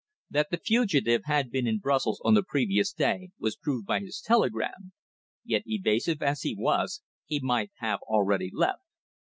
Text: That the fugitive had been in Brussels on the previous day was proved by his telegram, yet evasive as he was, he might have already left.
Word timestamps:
That 0.31 0.47
the 0.49 0.57
fugitive 0.57 1.25
had 1.25 1.51
been 1.51 1.67
in 1.67 1.77
Brussels 1.77 2.19
on 2.25 2.33
the 2.33 2.41
previous 2.41 2.91
day 2.91 3.29
was 3.37 3.55
proved 3.55 3.85
by 3.85 3.99
his 3.99 4.19
telegram, 4.19 4.93
yet 5.45 5.61
evasive 5.67 6.23
as 6.23 6.41
he 6.41 6.55
was, 6.57 7.03
he 7.27 7.39
might 7.39 7.69
have 7.77 7.99
already 8.07 8.49
left. 8.51 8.81